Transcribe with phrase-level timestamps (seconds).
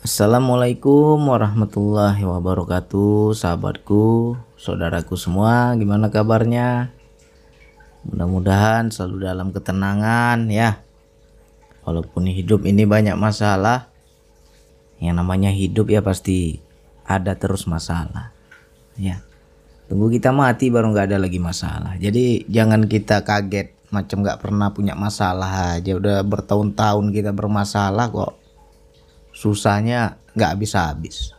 [0.00, 6.88] Assalamualaikum warahmatullahi wabarakatuh Sahabatku, saudaraku semua Gimana kabarnya?
[8.08, 10.80] Mudah-mudahan selalu dalam ketenangan ya.
[11.84, 13.92] Walaupun hidup ini banyak masalah
[15.04, 16.64] Yang namanya hidup ya pasti
[17.04, 18.32] ada terus masalah
[18.96, 19.20] Ya.
[19.92, 22.00] Tunggu kita mati baru nggak ada lagi masalah.
[22.00, 25.92] Jadi jangan kita kaget Macam nggak pernah punya masalah aja.
[25.92, 28.39] Udah bertahun-tahun kita bermasalah kok
[29.30, 31.34] susahnya nggak habis-habis.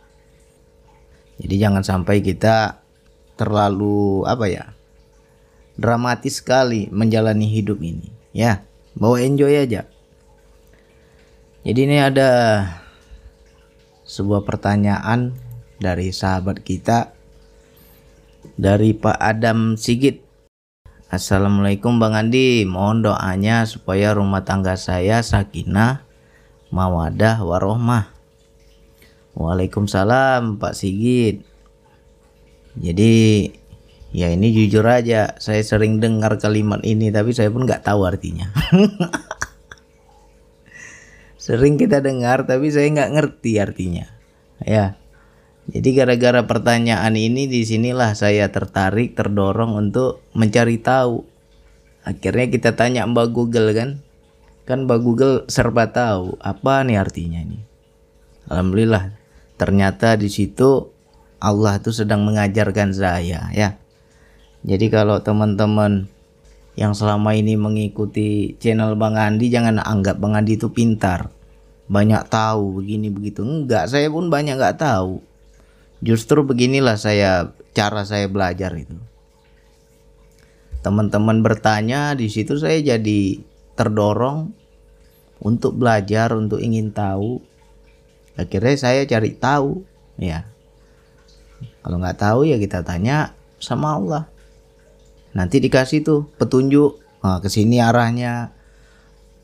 [1.40, 2.82] Jadi jangan sampai kita
[3.34, 4.64] terlalu apa ya
[5.74, 8.62] dramatis sekali menjalani hidup ini ya
[8.94, 9.88] bawa enjoy aja.
[11.62, 12.30] Jadi ini ada
[14.02, 15.32] sebuah pertanyaan
[15.78, 17.14] dari sahabat kita
[18.58, 20.20] dari Pak Adam Sigit.
[21.12, 26.02] Assalamualaikum Bang Andi, mohon doanya supaya rumah tangga saya sakinah,
[26.72, 28.08] mawadah warohmah.
[29.36, 31.44] Waalaikumsalam Pak Sigit.
[32.72, 33.48] Jadi
[34.12, 38.48] ya ini jujur aja saya sering dengar kalimat ini tapi saya pun nggak tahu artinya.
[41.42, 44.08] sering kita dengar tapi saya nggak ngerti artinya.
[44.64, 44.96] Ya.
[45.62, 51.22] Jadi gara-gara pertanyaan ini di sinilah saya tertarik, terdorong untuk mencari tahu.
[52.02, 54.02] Akhirnya kita tanya Mbak Google kan,
[54.62, 57.58] kan Mbak Google serba tahu apa nih artinya ini.
[58.46, 59.14] Alhamdulillah
[59.58, 60.90] ternyata di situ
[61.42, 63.78] Allah itu sedang mengajarkan saya ya.
[64.62, 66.06] Jadi kalau teman-teman
[66.78, 71.34] yang selama ini mengikuti channel Bang Andi jangan anggap Bang Andi itu pintar.
[71.90, 73.42] Banyak tahu begini begitu.
[73.42, 75.20] Enggak, saya pun banyak nggak tahu.
[76.00, 78.96] Justru beginilah saya cara saya belajar itu.
[80.82, 84.52] Teman-teman bertanya di situ saya jadi terdorong
[85.42, 87.42] untuk belajar, untuk ingin tahu.
[88.38, 89.82] Akhirnya saya cari tahu,
[90.16, 90.46] ya.
[91.82, 94.24] Kalau nggak tahu ya kita tanya sama Allah.
[95.34, 98.54] Nanti dikasih tuh petunjuk, nah, ke sini arahnya.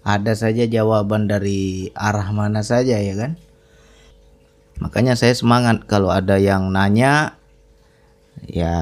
[0.06, 3.36] Ada saja jawaban dari arah mana saja ya kan.
[4.78, 7.36] Makanya saya semangat kalau ada yang nanya
[8.46, 8.72] ya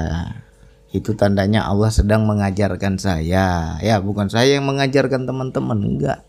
[0.95, 3.75] itu tandanya Allah sedang mengajarkan saya.
[3.83, 6.23] Ya bukan saya yang mengajarkan teman-teman enggak.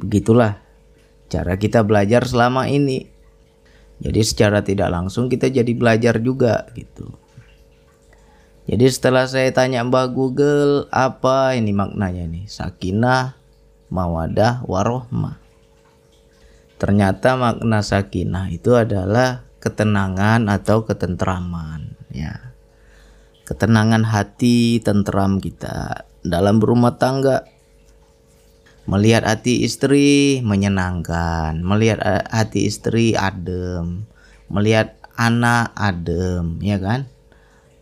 [0.00, 0.64] Begitulah
[1.28, 3.12] cara kita belajar selama ini.
[4.00, 7.12] Jadi secara tidak langsung kita jadi belajar juga gitu.
[8.64, 13.36] Jadi setelah saya tanya Mbak Google apa ini maknanya nih sakinah
[13.92, 15.36] mawadah warohmah.
[16.80, 22.43] Ternyata makna sakinah itu adalah ketenangan atau ketentraman ya
[23.44, 27.44] ketenangan hati, tentram kita dalam berumah tangga.
[28.84, 34.04] Melihat hati istri menyenangkan, melihat hati istri adem,
[34.52, 37.08] melihat anak adem, ya kan?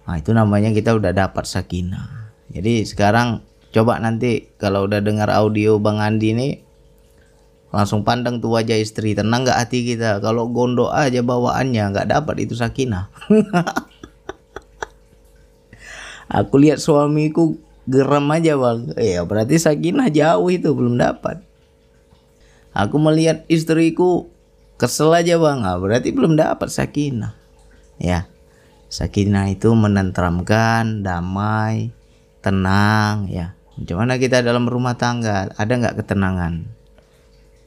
[0.06, 2.30] Nah, itu namanya kita udah dapat sakinah.
[2.54, 3.42] Jadi sekarang
[3.74, 6.48] coba nanti kalau udah dengar audio Bang Andi ini
[7.72, 12.44] langsung pandang tuh wajah istri tenang nggak hati kita kalau gondok aja bawaannya nggak dapat
[12.44, 13.08] itu sakinah
[16.32, 18.88] Aku lihat suamiku geram aja bang.
[18.96, 21.44] Ya berarti sakinah jauh itu belum dapat.
[22.72, 24.32] Aku melihat istriku
[24.80, 25.60] kesel aja bang.
[25.68, 27.36] Ah, berarti belum dapat sakinah.
[28.00, 28.32] Ya.
[28.88, 31.92] Sakinah itu menenteramkan, damai,
[32.40, 33.56] tenang ya.
[33.76, 35.52] Bagaimana kita dalam rumah tangga?
[35.56, 36.64] Ada nggak ketenangan?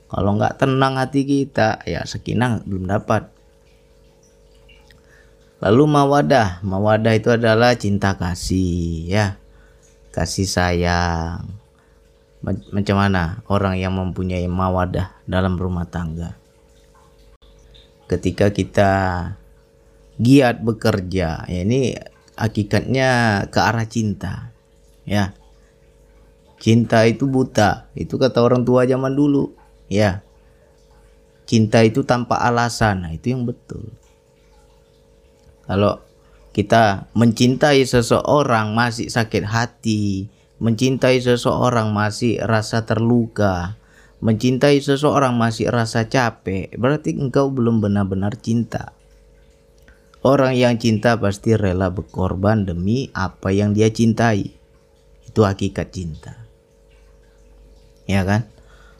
[0.05, 3.34] Kalau nggak tenang hati kita, ya sakinah belum dapat.
[5.63, 9.39] Lalu mawadah, mawadah itu adalah cinta kasih ya.
[10.11, 11.47] Kasih sayang.
[12.45, 16.35] Macam mana orang yang mempunyai mawadah dalam rumah tangga?
[18.05, 18.91] Ketika kita
[20.19, 21.95] giat bekerja, ya ini
[22.35, 23.09] hakikatnya
[23.47, 24.51] ke arah cinta.
[25.07, 25.33] Ya.
[26.59, 29.55] Cinta itu buta, itu kata orang tua zaman dulu,
[29.89, 30.21] ya.
[31.47, 33.89] Cinta itu tanpa alasan, nah itu yang betul
[35.65, 36.01] kalau
[36.55, 40.31] kita mencintai seseorang masih sakit hati,
[40.63, 43.75] mencintai seseorang masih rasa terluka,
[44.23, 48.95] mencintai seseorang masih rasa capek, berarti engkau belum benar-benar cinta.
[50.25, 54.57] Orang yang cinta pasti rela berkorban demi apa yang dia cintai.
[55.21, 56.33] Itu hakikat cinta.
[58.09, 58.49] Ya kan?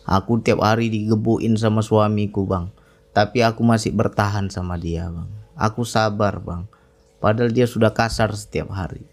[0.06, 2.70] Aku tiap hari digebuin sama suamiku, Bang.
[3.10, 5.45] Tapi aku masih bertahan sama dia, Bang.
[5.56, 6.68] Aku sabar bang.
[7.24, 9.04] Padahal dia sudah kasar setiap hari.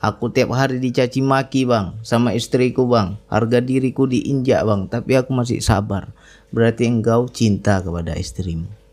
[0.00, 3.18] Aku tiap hari dicaci maki bang sama istriku bang.
[3.28, 4.88] Harga diriku diinjak bang.
[4.88, 6.10] Tapi aku masih sabar.
[6.54, 8.86] Berarti engkau cinta kepada istrimu.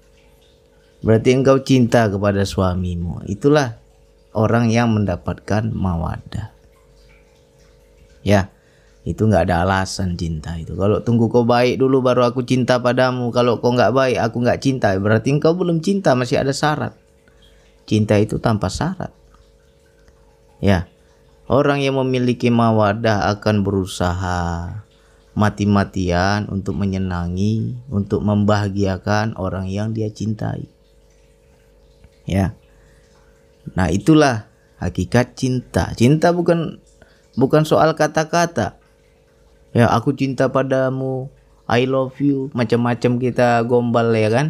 [1.04, 3.76] berarti engkau cinta kepada suamimu itulah
[4.32, 6.56] orang yang mendapatkan mawadah
[8.24, 8.53] ya
[9.04, 10.80] itu nggak ada alasan cinta itu.
[10.80, 13.36] Kalau tunggu kau baik dulu baru aku cinta padamu.
[13.36, 14.96] Kalau kau nggak baik aku nggak cinta.
[14.96, 16.96] Berarti engkau belum cinta masih ada syarat.
[17.84, 19.12] Cinta itu tanpa syarat.
[20.64, 20.88] Ya
[21.52, 24.40] orang yang memiliki mawadah akan berusaha
[25.36, 30.72] mati-matian untuk menyenangi untuk membahagiakan orang yang dia cintai.
[32.24, 32.56] Ya.
[33.76, 34.48] Nah itulah
[34.80, 35.92] hakikat cinta.
[36.00, 36.80] Cinta bukan
[37.36, 38.83] bukan soal kata-kata
[39.74, 41.28] ya aku cinta padamu.
[41.68, 42.52] I love you.
[42.54, 44.48] Macam-macam kita gombal ya kan?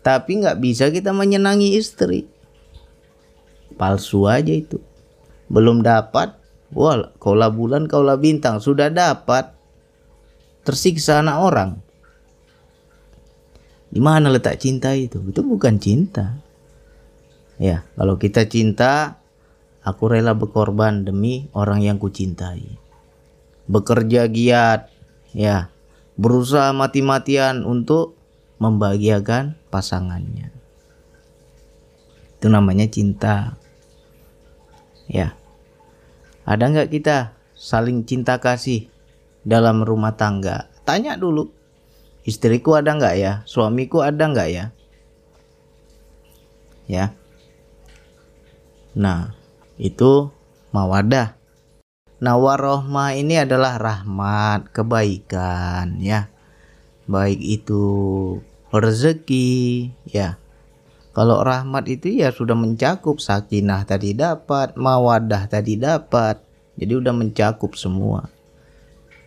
[0.00, 2.26] Tapi nggak bisa kita menyenangi istri.
[3.76, 4.80] Palsu aja itu.
[5.46, 6.34] Belum dapat.
[6.74, 8.58] Wah kaulah bulan kaulah bintang.
[8.58, 9.52] Sudah dapat.
[10.66, 11.70] Tersiksa anak orang.
[13.92, 15.22] Di mana letak cinta itu?
[15.22, 16.42] Itu bukan cinta.
[17.56, 19.22] Ya kalau kita cinta
[19.86, 22.85] aku rela berkorban demi orang yang kucintai
[23.66, 24.90] bekerja giat,
[25.34, 25.70] ya,
[26.16, 28.16] berusaha mati-matian untuk
[28.56, 30.48] membahagiakan pasangannya.
[32.36, 33.56] Itu namanya cinta.
[35.06, 35.36] Ya.
[36.46, 38.86] Ada nggak kita saling cinta kasih
[39.42, 40.70] dalam rumah tangga?
[40.86, 41.50] Tanya dulu.
[42.26, 43.32] Istriku ada nggak ya?
[43.46, 44.64] Suamiku ada nggak ya?
[46.86, 47.14] Ya.
[48.94, 49.34] Nah,
[49.76, 50.30] itu
[50.70, 51.34] mawadah.
[52.16, 56.32] Nah, warohmah ini adalah rahmat, kebaikan ya.
[57.04, 57.84] Baik itu
[58.72, 60.40] rezeki ya.
[61.12, 66.40] Kalau rahmat itu ya sudah mencakup sakinah tadi dapat, mawadah tadi dapat.
[66.76, 68.28] Jadi udah mencakup semua.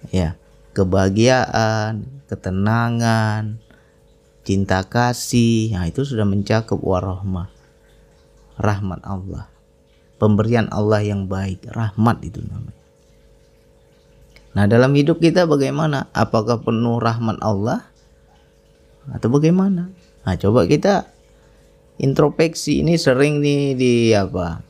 [0.10, 0.38] Ya,
[0.74, 3.58] kebahagiaan, ketenangan,
[4.46, 7.50] cinta kasih, nah itu sudah mencakup warohmah.
[8.58, 9.50] Rahmat Allah.
[10.18, 12.79] Pemberian Allah yang baik, rahmat itu namanya.
[14.50, 16.10] Nah, dalam hidup kita bagaimana?
[16.10, 17.86] Apakah penuh rahmat Allah
[19.14, 19.94] atau bagaimana?
[20.26, 21.06] Nah, coba kita
[22.02, 24.66] introspeksi ini sering nih di apa?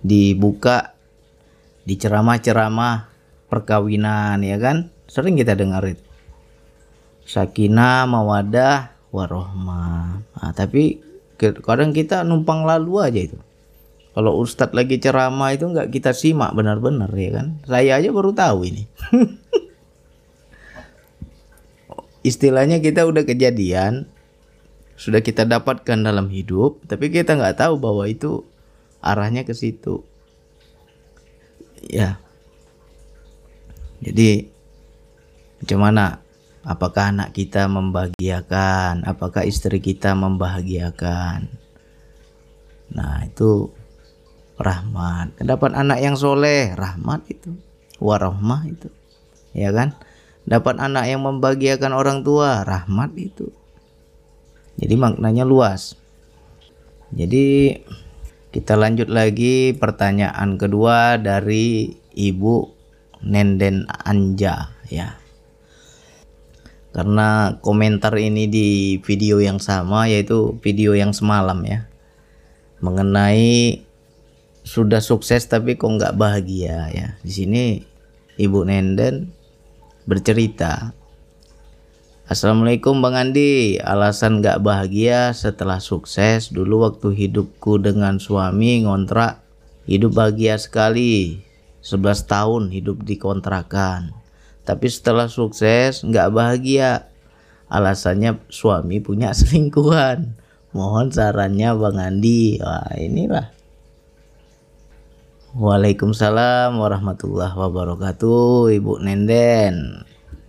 [0.00, 0.96] Dibuka
[1.84, 3.12] di ceramah-ceramah
[3.52, 4.88] perkawinan ya kan?
[5.04, 6.00] Sering kita dengar itu.
[7.24, 10.20] Sakinah, mawadah, warohmah.
[10.20, 11.00] Nah, tapi
[11.38, 13.38] kadang kita numpang lalu aja itu.
[14.14, 17.58] Kalau Ustadz lagi ceramah itu nggak kita simak benar-benar ya kan.
[17.66, 18.86] Saya aja baru tahu ini.
[22.30, 24.06] Istilahnya kita udah kejadian,
[24.94, 28.46] sudah kita dapatkan dalam hidup, tapi kita nggak tahu bahwa itu
[29.02, 30.06] arahnya ke situ.
[31.84, 32.22] Ya.
[33.98, 34.48] Jadi
[35.60, 36.06] macam mana?
[36.64, 39.04] Apakah anak kita membahagiakan?
[39.04, 41.52] Apakah istri kita membahagiakan?
[42.94, 43.68] Nah, itu
[44.58, 45.34] rahmat.
[45.40, 47.54] Dapat anak yang soleh rahmat itu.
[47.98, 48.88] Warahmah itu.
[49.54, 49.94] Ya kan?
[50.44, 53.48] Dapat anak yang membahagiakan orang tua rahmat itu.
[54.76, 55.96] Jadi maknanya luas.
[57.14, 57.78] Jadi
[58.50, 62.70] kita lanjut lagi pertanyaan kedua dari ibu
[63.24, 65.16] Nenden Anja ya.
[66.94, 71.90] Karena komentar ini di video yang sama yaitu video yang semalam ya.
[72.78, 73.82] Mengenai
[74.64, 77.08] sudah sukses tapi kok nggak bahagia ya.
[77.20, 77.64] Di sini
[78.40, 79.30] ibu Nenden
[80.08, 80.96] bercerita
[82.24, 83.76] Assalamualaikum Bang Andi.
[83.76, 86.48] Alasan nggak bahagia setelah sukses.
[86.48, 89.44] Dulu waktu hidupku dengan suami ngontrak
[89.84, 91.44] hidup bahagia sekali.
[91.84, 94.24] 11 tahun hidup di kontrakan
[94.64, 97.12] tapi setelah sukses nggak bahagia.
[97.68, 100.40] Alasannya suami punya selingkuhan.
[100.74, 102.58] Mohon sarannya Bang Andi.
[102.58, 103.52] Wah inilah
[105.54, 110.02] Waalaikumsalam warahmatullahi wabarakatuh Ibu Nenden.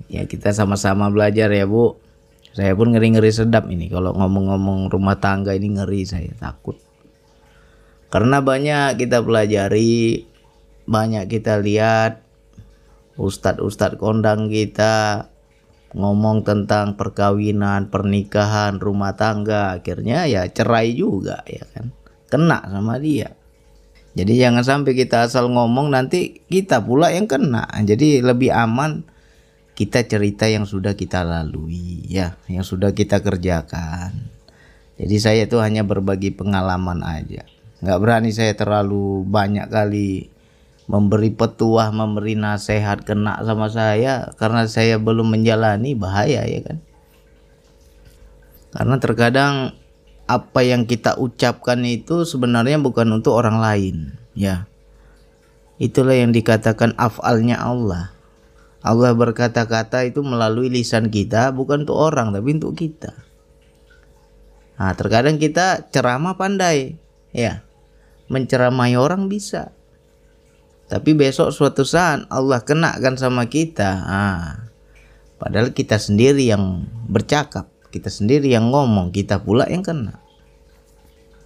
[0.09, 2.01] Ya kita sama-sama belajar ya Bu.
[2.57, 3.85] Saya pun ngeri-ngeri sedap ini.
[3.85, 6.81] Kalau ngomong-ngomong rumah tangga ini ngeri saya takut.
[8.09, 10.25] Karena banyak kita pelajari
[10.89, 12.25] Banyak kita lihat
[13.21, 15.29] Ustadz-ustadz kondang kita
[15.93, 21.93] ngomong tentang perkawinan, pernikahan, rumah tangga, akhirnya ya cerai juga ya kan.
[22.25, 23.37] Kena sama dia.
[24.15, 27.67] Jadi jangan sampai kita asal ngomong nanti kita pula yang kena.
[27.83, 29.03] Jadi lebih aman
[29.75, 34.31] kita cerita yang sudah kita lalui ya, yang sudah kita kerjakan.
[34.95, 37.43] Jadi saya itu hanya berbagi pengalaman aja.
[37.83, 40.31] Nggak berani saya terlalu banyak kali
[40.87, 46.79] memberi petuah, memberi nasihat kena sama saya karena saya belum menjalani bahaya ya kan.
[48.71, 49.75] Karena terkadang
[50.25, 53.95] apa yang kita ucapkan itu sebenarnya bukan untuk orang lain,
[54.33, 54.65] ya.
[55.77, 58.15] Itulah yang dikatakan afalnya Allah.
[58.85, 63.13] Allah berkata-kata itu melalui lisan kita bukan untuk orang tapi untuk kita.
[64.75, 66.97] Nah, terkadang kita ceramah pandai,
[67.29, 67.61] ya.
[68.25, 69.73] Menceramai orang bisa.
[70.89, 73.89] Tapi besok suatu saat Allah kenakan sama kita.
[74.05, 74.69] Nah,
[75.37, 80.19] padahal kita sendiri yang bercakap kita sendiri yang ngomong kita pula yang kena.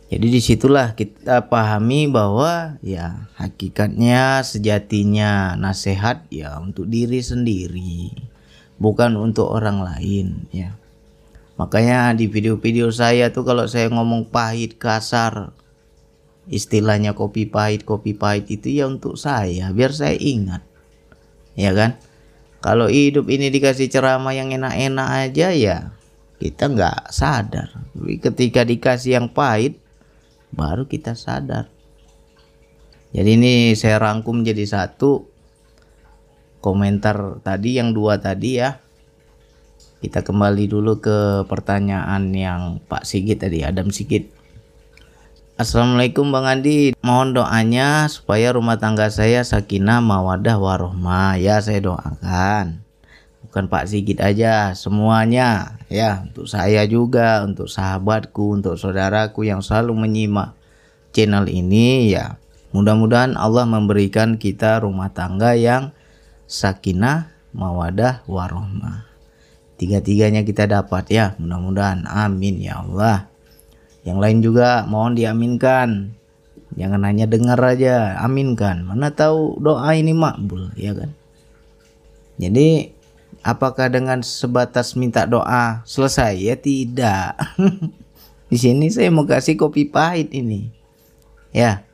[0.09, 8.09] Jadi di situlah kita pahami bahwa ya hakikatnya sejatinya nasihat ya untuk diri sendiri
[8.81, 10.73] bukan untuk orang lain ya.
[11.61, 15.53] Makanya di video-video saya tuh kalau saya ngomong pahit kasar
[16.49, 20.65] istilahnya kopi pahit kopi pahit itu ya untuk saya biar saya ingat
[21.53, 22.01] ya kan?
[22.65, 25.77] Kalau hidup ini dikasih ceramah yang enak-enak aja ya
[26.39, 27.67] kita nggak sadar.
[27.93, 29.77] Tapi ketika dikasih yang pahit
[30.55, 31.67] baru kita sadar.
[33.11, 35.27] Jadi ini saya rangkum jadi satu.
[36.59, 38.79] Komentar tadi yang dua tadi ya.
[39.99, 44.31] Kita kembali dulu ke pertanyaan yang Pak Sigit tadi Adam Sigit.
[45.59, 46.95] Assalamualaikum Bang Andi.
[47.03, 51.35] Mohon doanya supaya rumah tangga saya sakinah mawadah warohmah.
[51.35, 52.88] Ya saya doakan
[53.49, 55.81] bukan Pak Sigit aja semuanya.
[55.89, 60.53] Ya untuk saya juga untuk sahabatku untuk saudaraku yang selalu menyimak
[61.11, 62.37] channel ini ya.
[62.69, 65.89] Mudah-mudahan Allah memberikan kita rumah tangga yang
[66.45, 69.09] sakinah mawadah warohmah
[69.79, 71.25] tiga-tiganya kita dapat ya.
[71.39, 72.03] Mudah-mudahan.
[72.05, 73.31] Amin ya Allah.
[74.03, 76.19] Yang lain juga mohon diaminkan.
[76.75, 78.83] Jangan hanya dengar aja aminkan.
[78.85, 81.15] Mana tahu doa ini makbul ya kan?
[82.37, 82.93] Jadi
[83.39, 86.35] Apakah dengan sebatas minta doa selesai?
[86.35, 87.39] Ya tidak.
[88.51, 90.73] Di sini saya mau kasih kopi pahit ini.
[91.55, 91.87] Ya,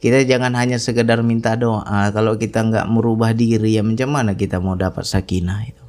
[0.00, 2.08] kita jangan hanya sekedar minta doa.
[2.14, 5.84] Kalau kita nggak merubah diri, ya macam mana kita mau dapat sakinah itu?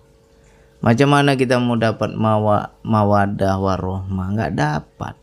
[0.82, 4.28] Macam mana kita mau dapat mawa, mawadah warohmah?
[4.34, 5.16] Nggak dapat.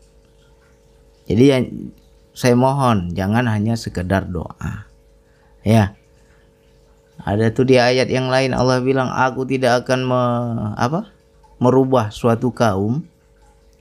[1.26, 1.58] Jadi ya,
[2.34, 4.86] saya mohon jangan hanya sekedar doa.
[5.64, 5.96] Ya,
[7.24, 10.22] ada tuh di ayat yang lain Allah bilang aku tidak akan me,
[10.76, 11.08] apa?
[11.56, 13.00] merubah suatu kaum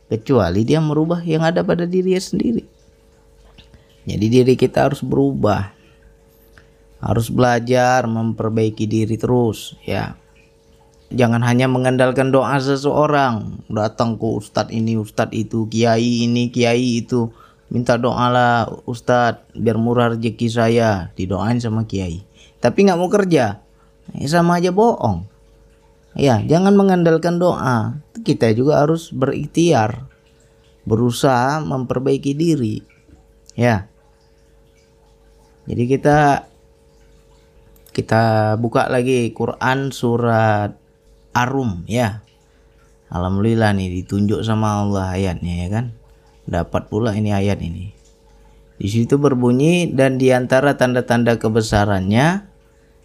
[0.07, 2.63] kecuali dia merubah yang ada pada dirinya sendiri.
[4.07, 5.75] Jadi diri kita harus berubah.
[7.03, 10.15] Harus belajar memperbaiki diri terus ya.
[11.11, 17.27] Jangan hanya mengandalkan doa seseorang, datang ke ustadz ini, ustadz itu, kiai ini, kiai itu.
[17.67, 22.23] Minta doalah ustadz biar murah rezeki saya, didoain sama kiai
[22.63, 23.59] tapi nggak mau kerja.
[24.15, 25.27] Ya sama aja bohong.
[26.15, 27.99] Ya jangan mengandalkan doa.
[28.23, 30.07] Kita juga harus berikhtiar.
[30.87, 32.79] Berusaha memperbaiki diri.
[33.59, 33.91] Ya.
[35.67, 36.47] Jadi kita
[37.91, 40.79] kita buka lagi Quran surat
[41.35, 42.23] Arum ya.
[43.11, 45.85] Alhamdulillah nih ditunjuk sama Allah ayatnya ya kan?
[46.47, 47.91] Dapat pula ini ayat ini.
[48.79, 52.52] Di situ berbunyi dan di antara tanda-tanda kebesarannya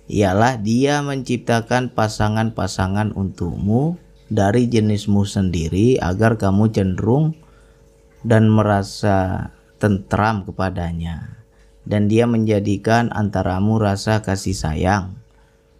[0.09, 4.00] ialah dia menciptakan pasangan-pasangan untukmu
[4.33, 7.37] dari jenismu sendiri agar kamu cenderung
[8.25, 11.45] dan merasa tentram kepadanya.
[11.88, 15.17] Dan dia menjadikan antaramu rasa kasih sayang.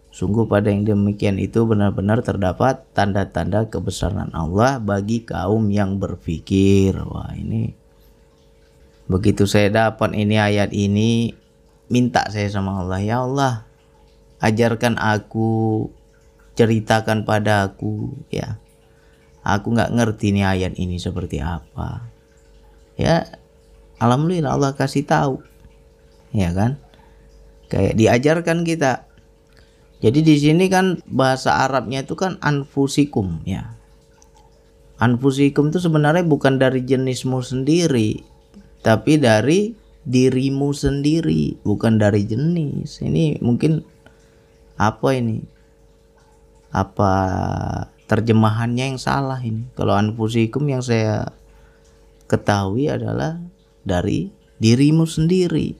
[0.09, 6.97] Sungguh pada yang demikian itu benar-benar terdapat tanda-tanda kebesaran Allah bagi kaum yang berpikir.
[6.97, 7.77] Wah ini
[9.05, 11.33] begitu saya dapat ini ayat ini
[11.89, 13.68] minta saya sama Allah ya Allah
[14.39, 15.87] ajarkan aku
[16.55, 18.59] ceritakan padaku ya.
[19.43, 22.03] Aku nggak ngerti nih ayat ini seperti apa.
[22.99, 23.27] Ya
[24.03, 25.39] alhamdulillah Allah kasih tahu.
[26.35, 26.75] Ya kan?
[27.71, 29.07] Kayak diajarkan kita.
[29.99, 33.75] Jadi di sini kan bahasa Arabnya itu kan anfusikum ya.
[34.99, 38.23] Anfusikum itu sebenarnya bukan dari jenismu sendiri
[38.79, 39.75] tapi dari
[40.07, 43.03] dirimu sendiri bukan dari jenis.
[43.03, 43.83] Ini mungkin
[44.79, 45.43] apa ini?
[46.71, 47.11] Apa
[48.07, 49.67] terjemahannya yang salah ini?
[49.75, 51.35] Kalau anfusikum yang saya
[52.31, 53.43] ketahui adalah
[53.83, 54.31] dari
[54.63, 55.75] dirimu sendiri.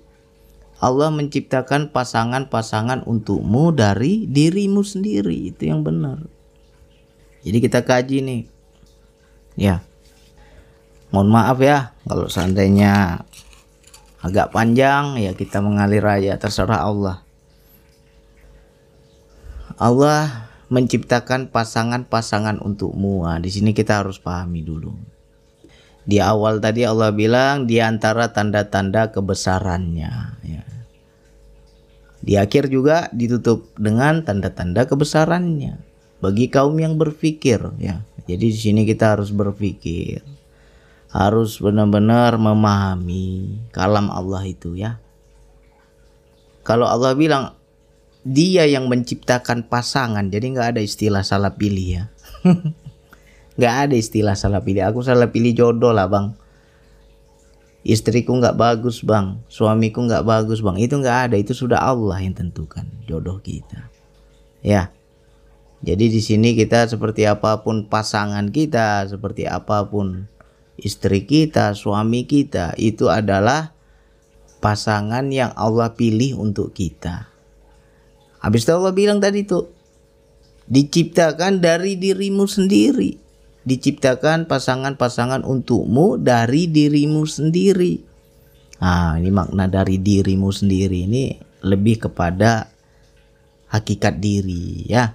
[0.84, 5.56] Allah menciptakan pasangan-pasangan untukmu dari dirimu sendiri.
[5.56, 6.28] Itu yang benar.
[7.44, 8.42] Jadi kita kaji nih.
[9.56, 9.80] Ya.
[11.16, 13.24] Mohon maaf ya kalau seandainya
[14.20, 17.24] agak panjang ya kita mengalir aja terserah Allah
[19.80, 23.24] Allah menciptakan pasangan-pasangan untukmu.
[23.24, 24.92] Nah, di sini kita harus pahami dulu.
[26.04, 30.14] Di awal tadi Allah bilang di antara tanda-tanda kebesarannya.
[30.44, 30.64] Ya.
[32.20, 35.80] Di akhir juga ditutup dengan tanda-tanda kebesarannya
[36.20, 37.64] bagi kaum yang berpikir.
[37.80, 40.20] Ya, jadi di sini kita harus berpikir,
[41.16, 45.00] harus benar-benar memahami kalam Allah itu ya.
[46.68, 47.59] Kalau Allah bilang
[48.28, 52.04] dia yang menciptakan pasangan, jadi nggak ada istilah salah pilih ya.
[53.60, 54.84] nggak ada istilah salah pilih.
[54.88, 56.36] Aku salah pilih jodoh lah bang.
[57.84, 59.40] Istriku nggak bagus bang.
[59.48, 60.76] Suamiku nggak bagus bang.
[60.80, 61.36] Itu nggak ada.
[61.40, 63.88] Itu sudah Allah yang tentukan jodoh kita.
[64.64, 64.92] Ya.
[65.80, 70.28] Jadi di sini kita seperti apa pun pasangan kita seperti apa pun
[70.76, 73.72] istri kita suami kita itu adalah
[74.60, 77.32] pasangan yang Allah pilih untuk kita
[78.40, 79.72] habis itu Allah bilang tadi tuh
[80.70, 83.30] diciptakan dari dirimu sendiri
[83.70, 88.02] diciptakan pasangan-pasangan untukmu dari dirimu sendiri.
[88.80, 92.72] Nah, ini makna dari dirimu sendiri ini lebih kepada
[93.70, 95.14] hakikat diri ya.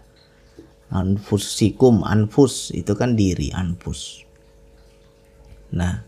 [0.95, 4.23] Anfusikum, anfus itu kan diri, anfus.
[5.75, 6.07] Nah,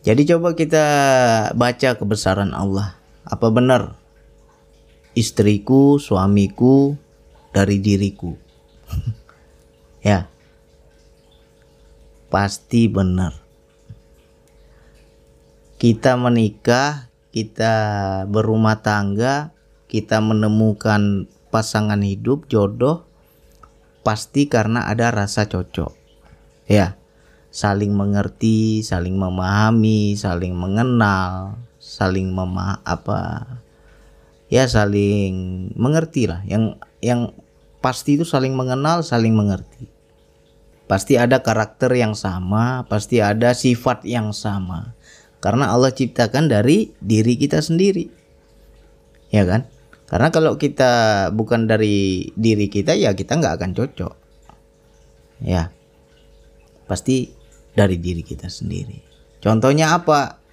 [0.00, 0.84] jadi coba kita
[1.52, 2.96] baca kebesaran Allah.
[3.28, 3.96] Apa benar
[5.14, 6.98] istriku, suamiku
[7.50, 8.34] dari diriku?
[10.06, 10.34] ya
[12.34, 13.30] pasti benar.
[15.78, 17.74] Kita menikah, kita
[18.26, 19.54] berumah tangga,
[19.86, 23.06] kita menemukan pasangan hidup, jodoh,
[24.02, 25.94] pasti karena ada rasa cocok.
[26.66, 26.98] Ya,
[27.54, 33.62] saling mengerti, saling memahami, saling mengenal, saling mema apa
[34.48, 36.42] ya saling mengerti lah.
[36.48, 37.20] Yang yang
[37.84, 39.88] pasti itu saling mengenal, saling mengerti.
[40.84, 44.92] Pasti ada karakter yang sama, pasti ada sifat yang sama.
[45.40, 48.08] Karena Allah ciptakan dari diri kita sendiri.
[49.32, 49.68] Ya kan?
[50.08, 54.14] Karena kalau kita bukan dari diri kita ya kita nggak akan cocok.
[55.44, 55.72] Ya.
[56.84, 57.32] Pasti
[57.72, 59.00] dari diri kita sendiri.
[59.40, 60.43] Contohnya apa?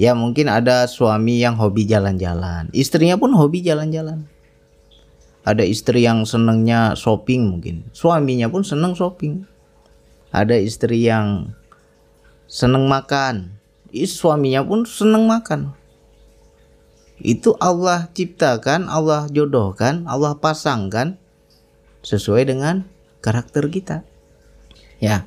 [0.00, 2.72] Ya mungkin ada suami yang hobi jalan-jalan.
[2.72, 4.24] Istrinya pun hobi jalan-jalan.
[5.44, 7.84] Ada istri yang senengnya shopping mungkin.
[7.92, 9.44] Suaminya pun seneng shopping
[10.30, 11.54] ada istri yang
[12.46, 13.58] seneng makan
[13.90, 15.74] suaminya pun seneng makan
[17.20, 21.18] itu Allah ciptakan Allah jodohkan Allah pasangkan
[22.06, 22.86] sesuai dengan
[23.20, 24.06] karakter kita
[25.02, 25.26] ya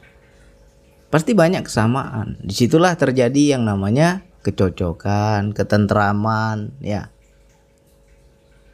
[1.12, 7.10] pasti banyak kesamaan di situlah terjadi yang namanya kecocokan ketentraman ya.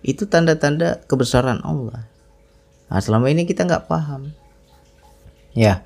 [0.01, 2.09] Itu tanda-tanda kebesaran Allah.
[2.89, 4.33] Nah selama ini kita nggak paham.
[5.53, 5.85] Ya.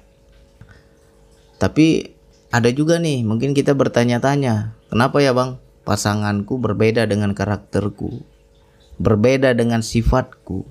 [1.59, 2.15] Tapi
[2.53, 5.57] ada juga nih, mungkin kita bertanya-tanya, kenapa ya bang?
[5.83, 8.21] Pasanganku berbeda dengan karakterku,
[9.01, 10.69] berbeda dengan sifatku,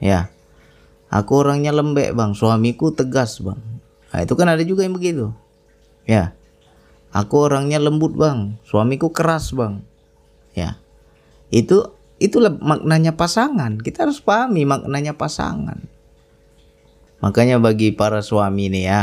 [0.00, 0.32] ya.
[1.12, 3.60] Aku orangnya lembek bang, suamiku tegas bang.
[4.08, 5.36] Nah, itu kan ada juga yang begitu,
[6.08, 6.37] ya.
[7.08, 9.80] Aku orangnya lembut bang, suamiku keras bang,
[10.52, 10.76] ya.
[11.48, 13.80] Itu itulah maknanya pasangan.
[13.80, 15.80] Kita harus pahami maknanya pasangan.
[17.24, 19.02] Makanya bagi para suami nih ya,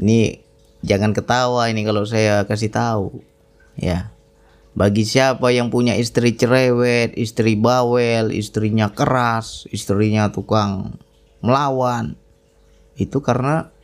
[0.00, 0.42] ini
[0.80, 3.20] jangan ketawa ini kalau saya kasih tahu.
[3.76, 4.10] Ya.
[4.70, 10.96] Bagi siapa yang punya istri cerewet, istri bawel, istrinya keras, istrinya tukang
[11.42, 12.14] melawan.
[12.94, 13.74] Itu karena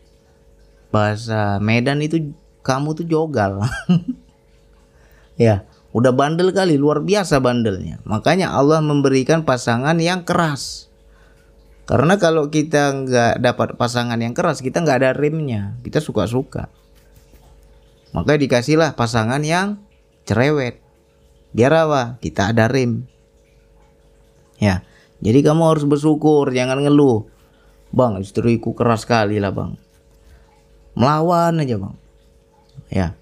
[0.94, 2.32] bahasa Medan itu
[2.66, 3.62] kamu tuh jogal.
[5.38, 5.62] ya,
[5.94, 8.02] udah bandel kali, luar biasa bandelnya.
[8.02, 10.86] Makanya Allah memberikan pasangan yang keras
[11.86, 15.78] karena kalau kita nggak dapat pasangan yang keras, kita nggak ada rimnya.
[15.86, 16.66] Kita suka-suka.
[18.10, 19.78] Maka dikasihlah pasangan yang
[20.26, 20.82] cerewet.
[21.54, 22.18] Biar apa?
[22.18, 23.06] Kita ada rim.
[24.58, 24.82] Ya.
[25.22, 27.30] Jadi kamu harus bersyukur, jangan ngeluh.
[27.94, 29.78] Bang, istriku keras sekali lah bang.
[30.98, 31.94] Melawan aja bang.
[32.92, 33.18] Ya.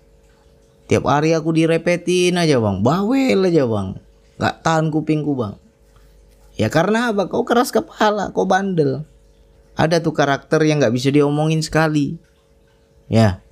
[0.85, 2.85] Tiap hari aku direpetin aja bang.
[2.85, 3.97] Bawel aja bang.
[4.37, 5.57] Gak tahan kupingku bang.
[6.55, 7.27] Ya karena apa?
[7.27, 9.03] Kau keras kepala, kau bandel.
[9.75, 12.15] Ada tuh karakter yang nggak bisa diomongin sekali.
[13.11, 13.43] Ya,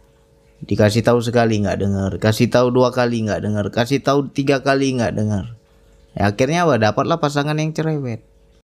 [0.62, 4.94] dikasih tahu sekali nggak dengar, kasih tahu dua kali nggak dengar, kasih tahu tiga kali
[4.94, 5.59] nggak dengar.
[6.14, 6.79] Ya, akhirnya apa?
[6.79, 8.22] Dapatlah pasangan yang cerewet.